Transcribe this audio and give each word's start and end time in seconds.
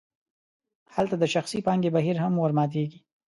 هلته 0.95 1.15
د 1.19 1.23
شخصي 1.33 1.59
پانګې 1.67 1.93
بهیر 1.95 2.17
هم 2.23 2.33
ورماتیږي. 2.43 2.99